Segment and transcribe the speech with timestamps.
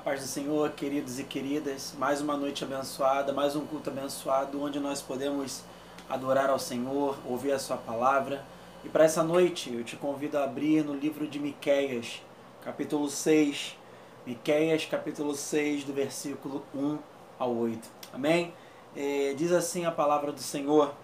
[0.00, 1.94] paz do Senhor, queridos e queridas.
[1.98, 5.62] Mais uma noite abençoada, mais um culto abençoado, onde nós podemos
[6.08, 8.42] adorar ao Senhor, ouvir a Sua palavra.
[8.82, 12.22] E para essa noite eu te convido a abrir no livro de Miqueias,
[12.64, 13.76] capítulo 6.
[14.26, 16.98] Miqueias, capítulo 6, do versículo 1
[17.38, 17.86] ao 8.
[18.10, 18.54] Amém?
[18.96, 20.94] É, diz assim a palavra do Senhor: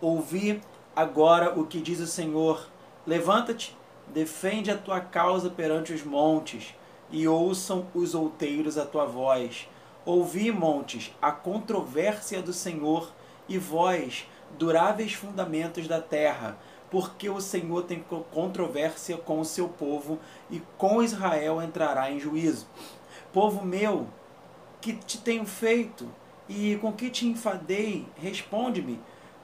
[0.00, 0.62] Ouvi
[0.96, 2.66] agora o que diz o Senhor.
[3.06, 3.76] Levanta-te,
[4.06, 6.77] defende a tua causa perante os montes
[7.10, 9.68] e ouçam os outeiros a tua voz.
[10.04, 13.10] Ouvi, montes, a controvérsia do Senhor,
[13.48, 14.26] e vós,
[14.58, 16.58] duráveis fundamentos da terra,
[16.90, 20.18] porque o Senhor tem controvérsia com o seu povo,
[20.50, 22.66] e com Israel entrará em juízo.
[23.32, 24.06] Povo meu,
[24.80, 26.08] que te tenho feito,
[26.48, 28.06] e com que te enfadei?
[28.16, 28.98] Responde-me,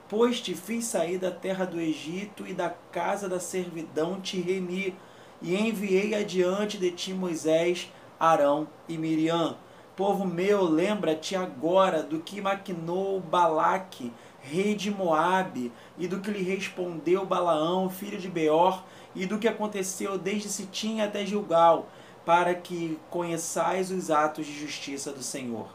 [0.08, 4.96] pois te fiz sair da terra do Egito e da casa da servidão te remi
[5.44, 9.58] e enviei adiante de ti Moisés, Arão e Miriam.
[9.94, 16.42] Povo meu, lembra-te agora do que maquinou Balaque, rei de Moabe, e do que lhe
[16.42, 18.82] respondeu Balaão, filho de Beor,
[19.14, 21.88] e do que aconteceu desde Sitim até Gilgal,
[22.24, 25.68] para que conheçais os atos de justiça do Senhor.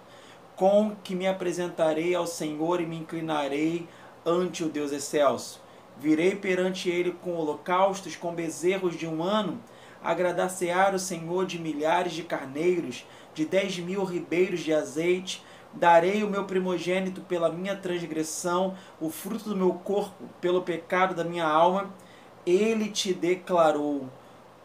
[0.55, 3.87] Com que me apresentarei ao Senhor e me inclinarei
[4.25, 5.61] ante o Deus excelso
[5.99, 9.59] Virei perante ele com holocaustos, com bezerros de um ano,
[10.01, 16.29] agradar-se-á o Senhor de milhares de carneiros, de dez mil ribeiros de azeite, darei o
[16.29, 21.93] meu primogênito pela minha transgressão, o fruto do meu corpo pelo pecado da minha alma.
[22.45, 24.07] Ele te declarou,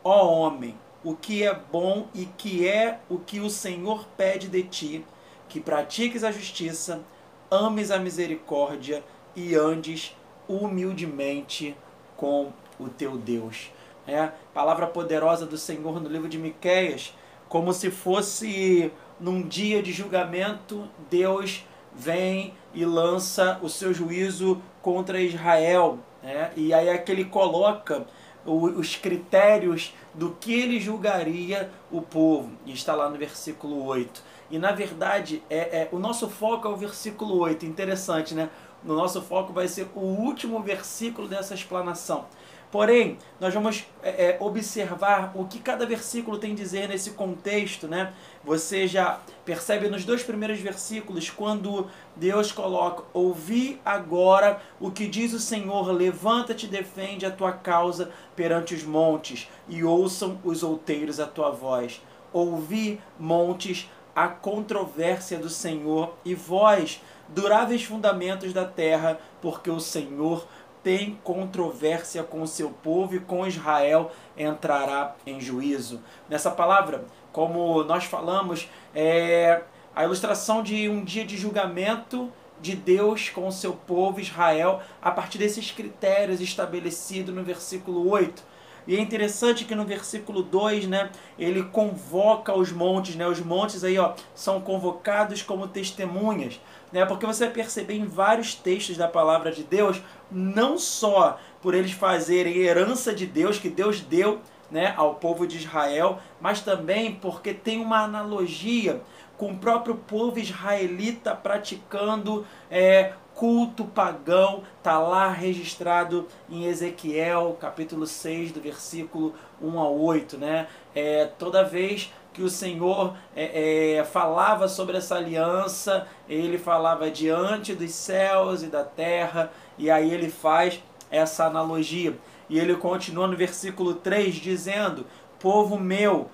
[0.05, 4.63] ó homem, o que é bom e que é o que o Senhor pede de
[4.63, 5.05] ti,
[5.49, 7.03] que pratiques a justiça,
[7.51, 9.03] ames a misericórdia
[9.35, 10.17] e andes
[10.49, 11.77] humildemente
[12.17, 13.71] com o teu Deus.
[14.07, 17.15] É, palavra poderosa do Senhor no livro de Miqueias,
[17.49, 25.21] como se fosse num dia de julgamento, Deus vem e lança o seu juízo contra
[25.21, 25.99] Israel.
[26.23, 26.51] Né?
[26.57, 28.07] E aí é que ele coloca
[28.45, 32.51] os critérios do que ele julgaria o povo.
[32.67, 34.23] E está lá no versículo 8.
[34.51, 37.65] E na verdade, é, é, o nosso foco é o versículo 8.
[37.67, 38.51] Interessante, né?
[38.85, 42.27] no nosso foco vai ser o último versículo dessa explanação.
[42.71, 47.87] Porém, nós vamos é, é, observar o que cada versículo tem a dizer nesse contexto,
[47.87, 48.13] né?
[48.43, 55.33] Você já percebe nos dois primeiros versículos quando Deus coloca: Ouvi agora o que diz
[55.33, 61.27] o Senhor, levanta-te defende a tua causa perante os montes, e ouçam os outeiros a
[61.27, 62.03] tua voz.
[62.33, 70.47] Ouvi, montes, a controvérsia do Senhor, e vós, duráveis fundamentos da terra, porque o Senhor
[70.83, 76.01] tem controvérsia com o seu povo e com Israel entrará em juízo.
[76.29, 79.63] Nessa palavra, como nós falamos, é
[79.97, 85.11] a ilustração de um dia de julgamento de Deus com o seu povo Israel a
[85.11, 88.54] partir desses critérios estabelecidos no versículo 8
[88.87, 93.27] e é interessante que no versículo 2, né, ele convoca os montes, né?
[93.27, 96.61] Os montes aí, ó, são convocados como testemunhas,
[96.93, 97.05] né?
[97.07, 101.93] Porque você vai perceber em vários textos da palavra de Deus, não só por eles
[101.93, 104.41] fazerem herança de Deus que Deus deu,
[104.71, 109.01] né, ao povo de Israel, mas também porque tem uma analogia
[109.37, 118.07] com o próprio povo israelita praticando é, culto pagão, está lá registrado em Ezequiel, capítulo
[118.07, 120.39] 6, do versículo 1 a 8.
[120.39, 120.69] Né?
[120.95, 127.75] É, toda vez que o Senhor é, é, falava sobre essa aliança, ele falava diante
[127.75, 132.17] dos céus e da terra, e aí ele faz essa analogia.
[132.49, 135.07] E ele continua no versículo 3 dizendo:
[135.39, 136.29] Povo meu,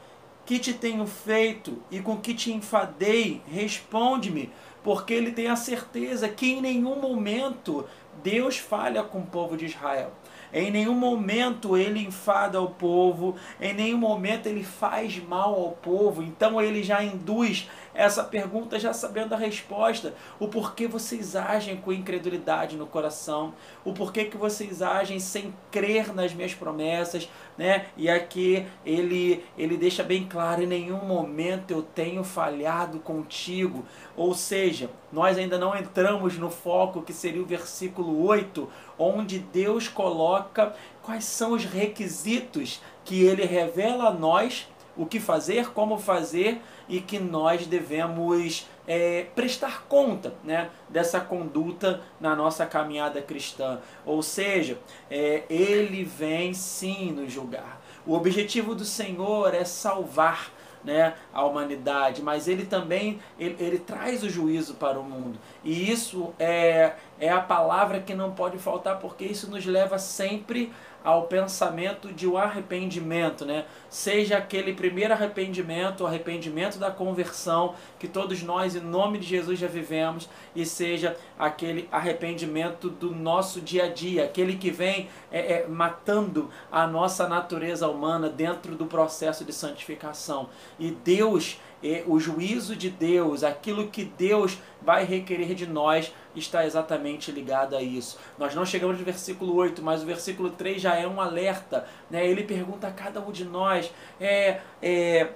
[0.45, 3.41] que te tenho feito e com que te enfadei?
[3.47, 4.51] Responde-me
[4.83, 7.87] porque ele tem a certeza que em nenhum momento
[8.23, 10.13] Deus falha com o povo de Israel.
[10.53, 16.23] Em nenhum momento ele enfada o povo, em nenhum momento ele faz mal ao povo.
[16.23, 20.15] Então ele já induz essa pergunta já sabendo a resposta.
[20.39, 23.55] O porquê vocês agem com incredulidade no coração?
[23.85, 27.87] O porquê que vocês agem sem crer nas minhas promessas, né?
[27.97, 33.85] E aqui ele ele deixa bem claro, em nenhum momento eu tenho falhado contigo.
[34.17, 38.69] Ou seja, nós ainda não entramos no foco que seria o versículo 8,
[38.99, 45.73] onde Deus coloca quais são os requisitos que ele revela a nós o que fazer,
[45.73, 53.23] como fazer e que nós devemos é, prestar conta né, dessa conduta na nossa caminhada
[53.23, 53.81] cristã.
[54.05, 54.79] Ou seja,
[55.11, 57.81] é, ele vem sim nos julgar.
[58.07, 60.53] O objetivo do Senhor é salvar
[60.83, 65.39] né, a humanidade, mas ele também ele, ele traz o juízo para o mundo.
[65.65, 70.73] E isso é, é a palavra que não pode faltar, porque isso nos leva sempre
[71.03, 73.65] ao pensamento de um arrependimento, né?
[73.89, 79.59] Seja aquele primeiro arrependimento, o arrependimento da conversão que todos nós, em nome de Jesus,
[79.59, 85.55] já vivemos, e seja aquele arrependimento do nosso dia a dia, aquele que vem é,
[85.55, 90.51] é, matando a nossa natureza humana dentro do processo de santificação.
[90.79, 91.59] E Deus
[92.07, 97.83] o juízo de Deus, aquilo que Deus vai requerer de nós, está exatamente ligado a
[97.83, 98.19] isso.
[98.39, 101.87] Nós não chegamos no versículo 8, mas o versículo 3 já é um alerta.
[102.11, 102.27] Né?
[102.27, 103.91] Ele pergunta a cada um de nós:
[104.21, 105.31] é, é,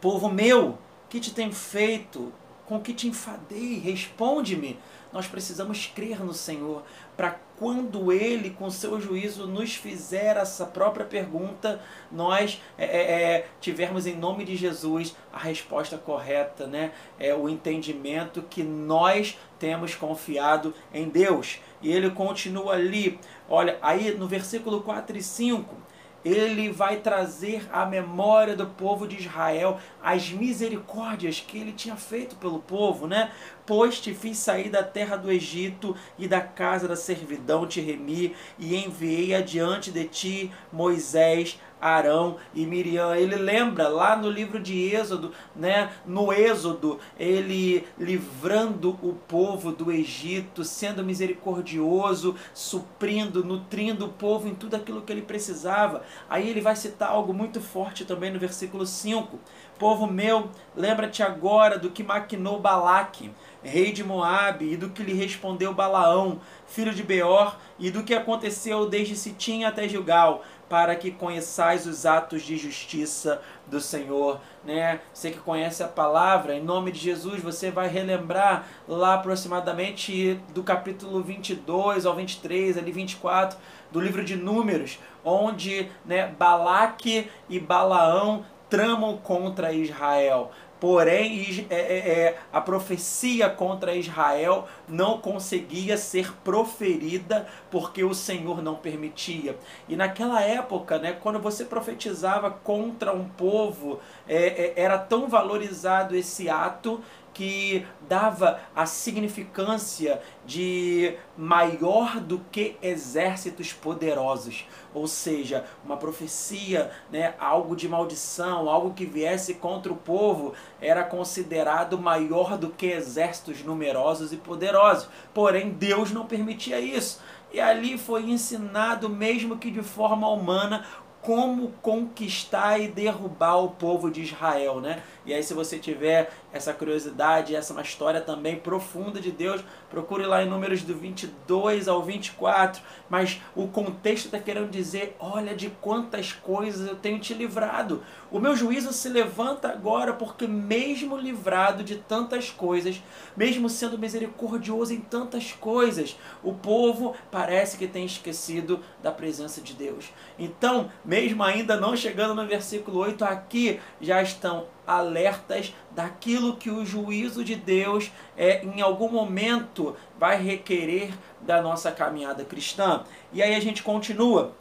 [0.00, 0.78] Povo meu,
[1.08, 2.32] que te tem feito?
[2.72, 3.78] Com que te enfadei?
[3.78, 4.78] Responde-me.
[5.12, 6.82] Nós precisamos crer no Senhor
[7.14, 13.48] para quando Ele, com seu juízo, nos fizer essa própria pergunta, nós é, é, é,
[13.60, 16.92] tivermos em nome de Jesus a resposta correta, né?
[17.20, 21.58] É o entendimento que nós temos confiado em Deus.
[21.82, 23.20] E ele continua ali,
[23.50, 25.91] olha, aí no versículo 4 e 5
[26.24, 32.36] ele vai trazer à memória do povo de Israel as misericórdias que ele tinha feito
[32.36, 33.30] pelo povo, né?
[33.64, 38.34] Pois te fiz sair da terra do Egito e da casa da servidão te remi
[38.58, 43.14] e enviei adiante de ti Moisés, Arão e Miriam.
[43.16, 45.90] Ele lembra lá no livro de Êxodo, né?
[46.06, 54.54] No Êxodo, ele livrando o povo do Egito, sendo misericordioso, suprindo, nutrindo o povo em
[54.54, 56.02] tudo aquilo que ele precisava.
[56.30, 59.38] Aí ele vai citar algo muito forte também no versículo 5.
[59.78, 63.32] Povo meu, lembra-te agora do que maquinou Balaque,
[63.62, 68.14] rei de Moabe, e do que lhe respondeu Balaão, filho de Beor, e do que
[68.14, 75.00] aconteceu desde Sitim até Gilgal, para que conheçais os atos de justiça do Senhor, né?
[75.12, 80.62] Você que conhece a palavra, em nome de Jesus, você vai relembrar lá aproximadamente do
[80.62, 83.58] capítulo 22 ao 23, ali 24
[83.90, 90.50] do livro de Números, onde, né, Balaque e Balaão tramam contra Israel.
[90.80, 98.62] Porém, é, é, é, a profecia contra Israel não conseguia ser proferida porque o Senhor
[98.62, 99.58] não permitia.
[99.86, 106.16] E naquela época, né, quando você profetizava contra um povo, é, é era tão valorizado
[106.16, 107.00] esse ato
[107.34, 117.34] que dava a significância de maior do que exércitos poderosos, ou seja, uma profecia, né,
[117.38, 123.62] algo de maldição, algo que viesse contra o povo, era considerado maior do que exércitos
[123.62, 125.08] numerosos e poderosos.
[125.32, 127.20] Porém, Deus não permitia isso.
[127.52, 130.86] E ali foi ensinado, mesmo que de forma humana,
[131.22, 135.02] como conquistar e derrubar o povo de Israel, né?
[135.24, 139.62] E aí se você tiver essa curiosidade, essa é uma história também profunda de Deus,
[139.90, 145.54] procure lá em números do 22 ao 24, mas o contexto está querendo dizer, olha
[145.54, 148.02] de quantas coisas eu tenho te livrado.
[148.30, 153.02] O meu juízo se levanta agora porque mesmo livrado de tantas coisas,
[153.36, 159.72] mesmo sendo misericordioso em tantas coisas, o povo parece que tem esquecido da presença de
[159.72, 160.10] Deus.
[160.38, 166.84] Então, mesmo ainda não chegando no versículo 8, aqui já estão alertas daquilo que o
[166.84, 173.04] juízo de Deus é, em algum momento vai requerer da nossa caminhada cristã.
[173.32, 174.52] E aí a gente continua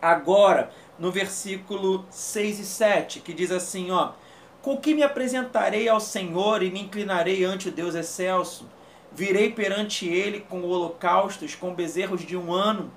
[0.00, 4.12] agora no versículo 6 e 7, que diz assim, ó:
[4.62, 8.68] Com que me apresentarei ao Senhor e me inclinarei ante o Deus excelso?
[9.12, 12.90] Virei perante ele com holocaustos, com bezerros de um ano.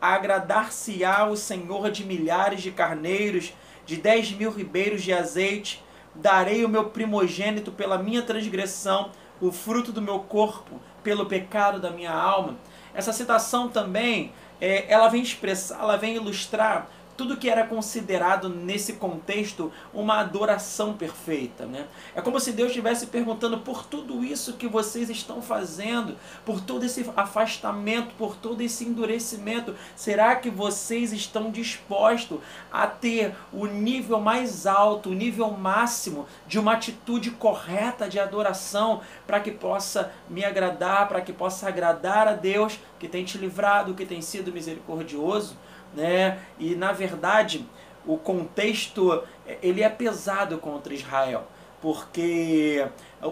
[0.00, 3.52] Agradar-se-á o Senhor de milhares de carneiros,
[3.84, 5.84] de dez mil ribeiros de azeite.
[6.14, 11.90] Darei o meu primogênito pela minha transgressão, o fruto do meu corpo, pelo pecado da
[11.90, 12.56] minha alma.
[12.92, 16.88] Essa citação também, é, ela vem expressar, ela vem ilustrar
[17.20, 21.66] tudo que era considerado nesse contexto uma adoração perfeita.
[21.66, 21.84] Né?
[22.14, 26.82] É como se Deus estivesse perguntando por tudo isso que vocês estão fazendo, por todo
[26.82, 32.40] esse afastamento, por todo esse endurecimento, será que vocês estão dispostos
[32.72, 39.02] a ter o nível mais alto, o nível máximo de uma atitude correta de adoração
[39.26, 43.92] para que possa me agradar, para que possa agradar a Deus que tem te livrado,
[43.92, 45.54] que tem sido misericordioso?
[45.94, 46.38] Né?
[46.58, 47.66] E na verdade,
[48.06, 49.22] o contexto
[49.62, 51.44] ele é pesado contra Israel,
[51.82, 52.86] porque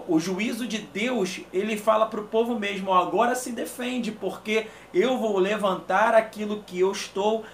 [0.06, 5.18] o juízo de Deus, ele fala para o povo mesmo, agora se defende, porque eu
[5.18, 7.44] vou levantar aquilo que eu estou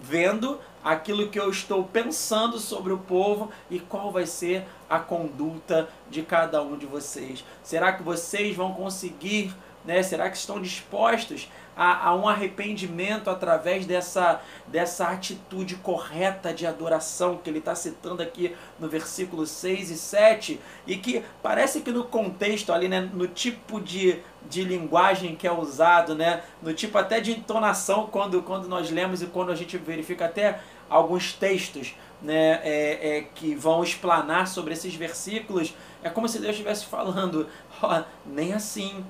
[0.00, 5.88] vendo, aquilo que eu estou pensando sobre o povo e qual vai ser a conduta
[6.10, 7.44] de cada um de vocês.
[7.62, 9.54] Será que vocês vão conseguir,
[9.84, 10.02] né?
[10.02, 17.36] Será que estão dispostos a, a, um arrependimento através dessa, dessa atitude correta de adoração
[17.36, 22.04] que ele está citando aqui no versículo 6 e 7, e que parece que no
[22.04, 27.20] contexto ali, né, no tipo de, de linguagem que é usado, né, no tipo até
[27.20, 32.60] de entonação quando, quando nós lemos e quando a gente verifica até alguns textos né,
[32.62, 37.48] é, é, que vão explanar sobre esses versículos, é como se Deus estivesse falando,
[37.82, 39.04] ó, nem assim,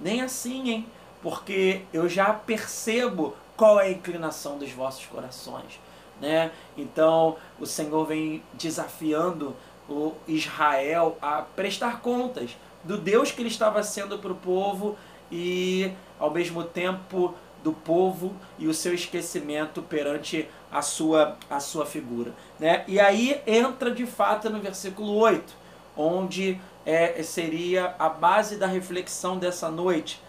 [0.00, 0.86] nem assim, hein?
[1.22, 5.80] porque eu já percebo qual é a inclinação dos vossos corações.
[6.20, 6.52] Né?
[6.76, 9.56] Então o Senhor vem desafiando
[9.88, 14.96] o Israel a prestar contas do Deus que ele estava sendo para o povo
[15.30, 21.84] e ao mesmo tempo do povo e o seu esquecimento perante a sua, a sua
[21.84, 22.32] figura.
[22.60, 22.84] Né?
[22.86, 25.52] E aí entra de fato no versículo 8,
[25.96, 30.20] onde é, seria a base da reflexão dessa noite,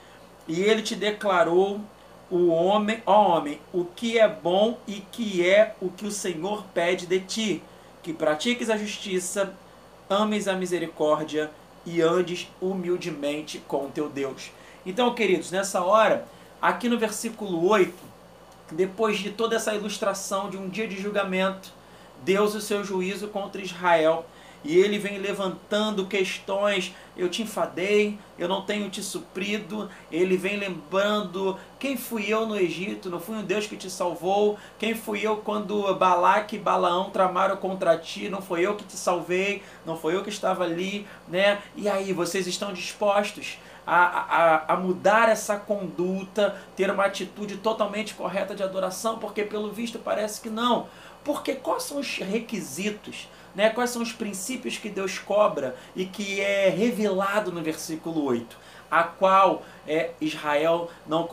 [0.48, 1.82] e ele te declarou
[2.30, 6.66] o homem, ó homem, o que é bom e que é o que o Senhor
[6.74, 7.64] pede de ti,
[8.04, 9.54] que pratiques a justiça,
[10.10, 11.52] ames a misericórdia
[11.86, 14.52] e andes humildemente com teu Deus.
[14.86, 16.26] Então, queridos, nessa hora,
[16.62, 17.94] aqui no versículo 8,
[18.72, 21.72] depois de toda essa ilustração de um dia de julgamento,
[22.24, 24.26] Deus o seu juízo contra Israel,
[24.68, 26.94] e ele vem levantando questões.
[27.16, 29.90] Eu te enfadei, eu não tenho te suprido.
[30.12, 34.60] Ele vem lembrando quem fui eu no Egito, não fui um Deus que te salvou.
[34.78, 38.98] Quem fui eu quando Balaque e Balaão tramaram contra ti, não foi eu que te
[38.98, 41.62] salvei, não foi eu que estava ali, né?
[41.74, 48.14] E aí, vocês estão dispostos a, a, a mudar essa conduta, ter uma atitude totalmente
[48.16, 49.18] correta de adoração?
[49.18, 50.88] Porque pelo visto parece que não.
[51.24, 53.30] Porque quais são os requisitos?
[53.56, 58.58] Né, quais são os princípios que Deus cobra e que é revelado no versículo 8,
[58.90, 61.28] a qual é, Israel não,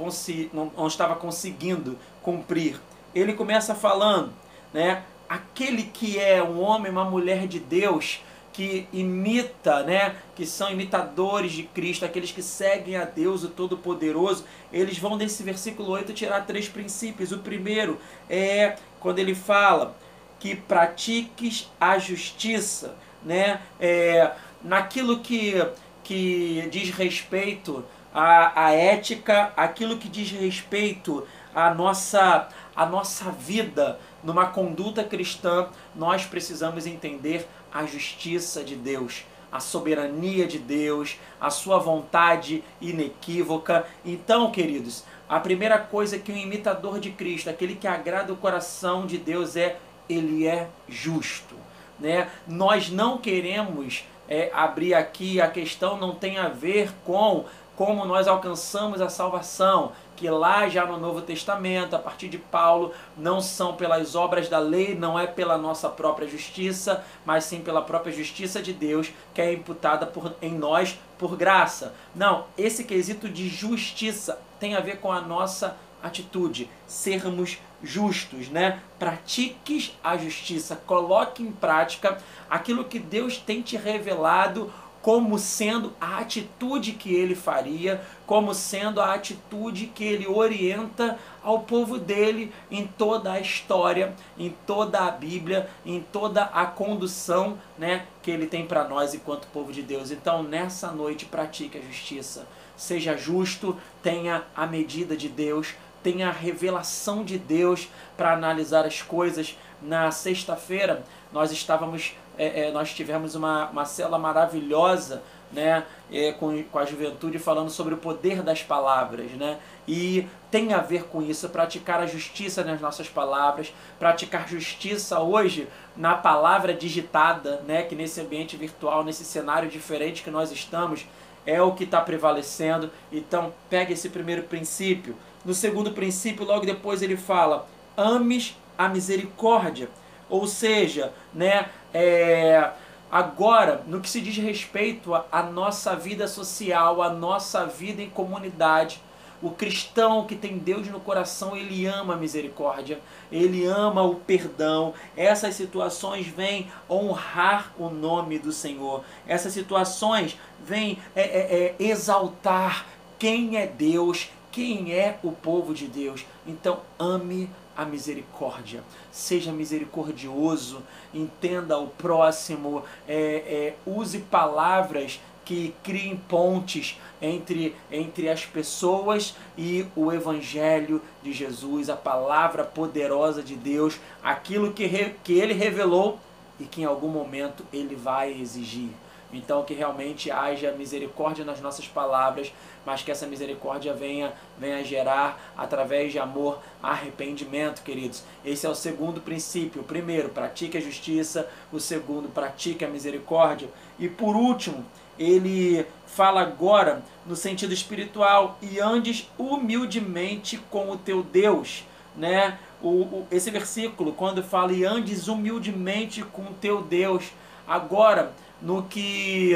[0.52, 2.80] não, não estava conseguindo cumprir.
[3.14, 4.32] Ele começa falando,
[4.72, 8.20] né, aquele que é um homem, uma mulher de Deus,
[8.54, 14.44] que imita, né, que são imitadores de Cristo, aqueles que seguem a Deus o Todo-Poderoso,
[14.72, 17.32] eles vão desse versículo 8 tirar três princípios.
[17.32, 17.98] O primeiro
[18.30, 19.96] é quando ele fala
[20.44, 23.62] que pratiques a justiça, né?
[23.80, 24.30] É,
[24.62, 25.54] naquilo que,
[26.02, 27.82] que diz respeito
[28.12, 32.46] à, à ética, aquilo que diz respeito à nossa,
[32.76, 40.46] à nossa vida numa conduta cristã, nós precisamos entender a justiça de Deus, a soberania
[40.46, 43.86] de Deus, a sua vontade inequívoca.
[44.04, 49.06] Então, queridos, a primeira coisa que um imitador de Cristo, aquele que agrada o coração
[49.06, 51.54] de Deus, é ele é justo.
[51.98, 52.28] Né?
[52.46, 57.44] Nós não queremos é, abrir aqui, a questão não tem a ver com
[57.76, 62.92] como nós alcançamos a salvação, que lá já no Novo Testamento, a partir de Paulo,
[63.16, 67.82] não são pelas obras da lei, não é pela nossa própria justiça, mas sim pela
[67.82, 71.94] própria justiça de Deus, que é imputada por, em nós por graça.
[72.14, 78.80] Não, esse quesito de justiça tem a ver com a nossa atitude, sermos justos, né?
[78.98, 82.18] Pratiques a justiça, coloque em prática
[82.48, 84.72] aquilo que Deus tem te revelado
[85.04, 91.60] como sendo a atitude que ele faria, como sendo a atitude que ele orienta ao
[91.60, 98.06] povo dele em toda a história, em toda a Bíblia, em toda a condução, né,
[98.22, 100.10] que ele tem para nós enquanto povo de Deus.
[100.10, 102.46] Então, nessa noite pratique a justiça.
[102.74, 109.02] Seja justo, tenha a medida de Deus, tenha a revelação de Deus para analisar as
[109.02, 109.58] coisas.
[109.82, 116.62] Na sexta-feira nós estávamos, é, é, nós tivemos uma, uma cela maravilhosa né, é, com,
[116.64, 119.58] com a juventude falando sobre o poder das palavras, né?
[119.86, 125.68] E tem a ver com isso, praticar a justiça nas nossas palavras, praticar justiça hoje
[125.96, 127.82] na palavra digitada, né?
[127.82, 131.06] Que nesse ambiente virtual, nesse cenário diferente que nós estamos,
[131.46, 132.90] é o que está prevalecendo.
[133.12, 139.88] Então, pega esse primeiro princípio, no segundo princípio, logo depois ele fala: ames a misericórdia.
[140.28, 142.70] Ou seja, né, é,
[143.10, 149.00] agora, no que se diz respeito à nossa vida social, à nossa vida em comunidade,
[149.42, 152.98] o cristão que tem Deus no coração, ele ama a misericórdia,
[153.30, 154.94] ele ama o perdão.
[155.14, 159.04] Essas situações vêm honrar o nome do Senhor.
[159.26, 162.86] Essas situações vêm é, é, é, exaltar
[163.18, 166.24] quem é Deus, quem é o povo de Deus.
[166.46, 168.84] Então ame a misericórdia.
[169.10, 170.80] Seja misericordioso,
[171.12, 179.84] entenda o próximo, é, é, use palavras que criem pontes entre, entre as pessoas e
[179.96, 186.20] o Evangelho de Jesus, a palavra poderosa de Deus, aquilo que, re, que ele revelou
[186.60, 188.90] e que em algum momento ele vai exigir.
[189.36, 192.52] Então que realmente haja misericórdia nas nossas palavras,
[192.84, 198.22] mas que essa misericórdia venha, venha gerar através de amor, arrependimento, queridos.
[198.44, 199.82] Esse é o segundo princípio.
[199.82, 201.48] O primeiro, pratique a justiça.
[201.72, 203.68] O segundo, pratique a misericórdia.
[203.98, 204.84] E por último,
[205.18, 211.84] ele fala agora no sentido espiritual e andes humildemente com o teu Deus,
[212.16, 212.58] né?
[212.82, 217.32] O, o, esse versículo, quando fala e andes humildemente com o teu Deus,
[217.66, 218.32] agora
[218.64, 219.54] no que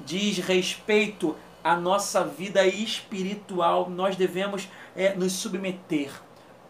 [0.00, 6.10] diz respeito à nossa vida espiritual, nós devemos é, nos submeter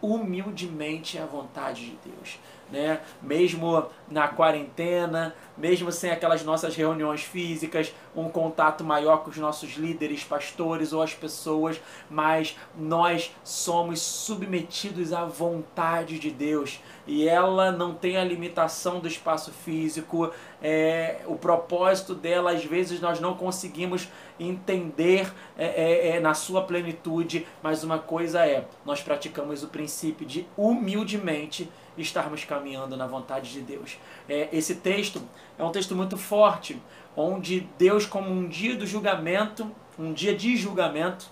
[0.01, 2.39] humildemente à vontade de Deus
[2.71, 2.99] né?
[3.21, 9.75] Mesmo na quarentena, mesmo sem aquelas nossas reuniões físicas, um contato maior com os nossos
[9.75, 11.79] líderes, pastores ou as pessoas,
[12.09, 19.07] mas nós somos submetidos à vontade de Deus e ela não tem a limitação do
[19.07, 20.31] espaço físico.
[20.61, 24.07] É, o propósito dela, às vezes, nós não conseguimos
[24.39, 30.25] entender é, é, é, na sua plenitude, mas uma coisa é: nós praticamos o princípio
[30.25, 33.97] de humildemente estarmos caminhando na vontade de Deus.
[34.27, 35.21] É, esse texto
[35.57, 36.81] é um texto muito forte,
[37.15, 41.27] onde Deus, como um dia do julgamento, um dia de julgamento,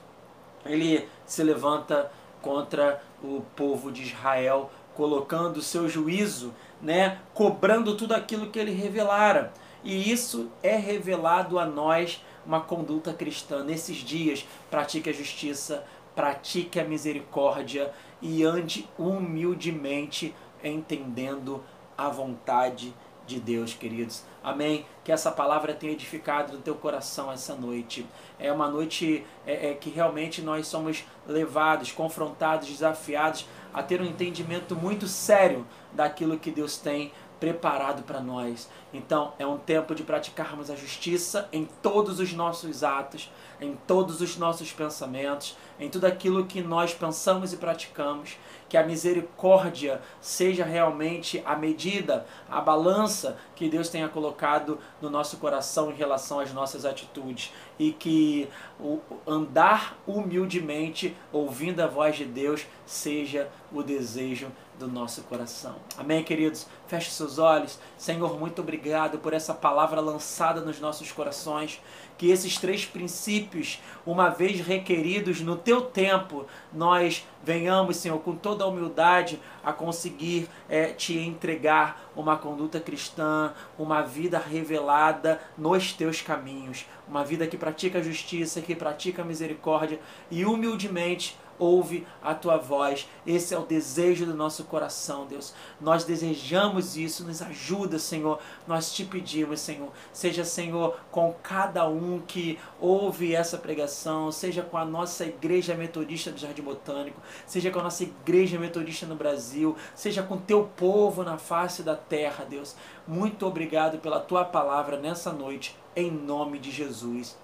[0.65, 8.13] ele se levanta contra o povo de Israel, colocando o seu juízo, né, cobrando tudo
[8.13, 9.53] aquilo que ele revelara.
[9.83, 14.45] E isso é revelado a nós uma conduta cristã nesses dias.
[14.69, 15.83] Pratique a justiça,
[16.15, 17.91] pratique a misericórdia
[18.21, 20.33] e ande humildemente
[20.69, 21.63] entendendo
[21.97, 22.93] a vontade
[23.25, 24.23] de Deus, queridos.
[24.43, 24.85] Amém.
[25.03, 28.05] Que essa palavra tenha edificado no teu coração essa noite.
[28.39, 34.05] É uma noite é, é, que realmente nós somos levados, confrontados, desafiados a ter um
[34.05, 38.69] entendimento muito sério daquilo que Deus tem preparado para nós.
[38.93, 44.21] Então, é um tempo de praticarmos a justiça em todos os nossos atos, em todos
[44.21, 48.37] os nossos pensamentos, em tudo aquilo que nós pensamos e praticamos
[48.73, 55.37] que a misericórdia seja realmente a medida, a balança que Deus tenha colocado no nosso
[55.37, 62.25] coração em relação às nossas atitudes e que o andar humildemente, ouvindo a voz de
[62.25, 65.75] Deus, seja o desejo do nosso coração.
[65.97, 66.67] Amém, queridos?
[66.87, 67.77] Feche seus olhos.
[67.97, 71.79] Senhor, muito obrigado por essa palavra lançada nos nossos corações
[72.17, 78.63] que esses três princípios, uma vez requeridos no teu tempo, nós venhamos, Senhor, com toda
[78.63, 86.21] a humildade a conseguir é, te entregar uma conduta cristã, uma vida revelada nos teus
[86.21, 89.99] caminhos, uma vida que pratica justiça, que pratica misericórdia
[90.29, 93.07] e humildemente ouve a tua voz.
[93.25, 95.53] Esse é o desejo do nosso coração, Deus.
[95.79, 98.39] Nós desejamos isso, nos ajuda, Senhor.
[98.67, 99.89] Nós te pedimos, Senhor.
[100.11, 106.31] Seja, Senhor, com cada um que ouve essa pregação, seja com a nossa igreja metodista
[106.31, 111.23] do Jardim Botânico, seja com a nossa igreja metodista no Brasil, seja com teu povo
[111.23, 112.75] na face da terra, Deus.
[113.07, 117.37] Muito obrigado pela tua palavra nessa noite, em nome de Jesus.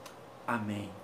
[0.47, 0.98] Amém.